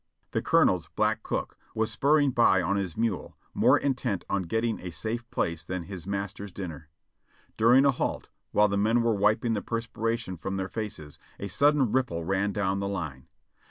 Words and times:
The 0.31 0.41
colonel's 0.41 0.87
black 0.95 1.21
cook 1.21 1.59
was 1.75 1.91
spurring 1.91 2.31
by 2.31 2.59
on 2.59 2.75
his 2.75 2.97
mule, 2.97 3.37
more 3.53 3.77
intent 3.77 4.25
on 4.31 4.41
getting 4.49 4.79
a 4.79 4.89
safe 4.89 5.29
place 5.29 5.63
than 5.63 5.83
his 5.83 6.07
master's 6.07 6.51
dinner. 6.51 6.89
During 7.55 7.85
a 7.85 7.91
halt, 7.91 8.27
while 8.51 8.67
the 8.67 8.77
men 8.77 9.03
were 9.03 9.13
wiping 9.13 9.53
the 9.53 9.61
perspiration 9.61 10.37
from 10.37 10.57
their 10.57 10.69
faces, 10.69 11.19
a 11.39 11.47
sudden 11.49 11.91
ripple 11.91 12.23
ran 12.23 12.51
down 12.51 12.79
the 12.79 12.87
line. 12.87 13.27